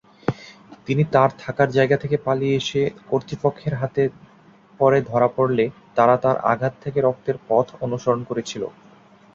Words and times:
তিনি 0.87 1.03
তার 1.13 1.29
থাকার 1.39 1.69
জায়গা 1.71 1.97
থেকে 1.97 2.17
পালিয়ে 2.25 2.55
এসে 2.55 2.81
কর্তৃপক্ষের 3.09 3.73
হাতে 3.75 4.03
পরে 4.79 4.99
ধরা 5.01 5.29
পড়লে 5.35 5.65
তারা 5.95 6.15
তার 6.17 6.37
আঘাত 6.51 6.73
থেকে 6.83 6.99
রক্তের 7.01 7.37
পথ 7.49 7.67
অনুসরণ 7.81 8.21
করেছিল। 8.23 8.63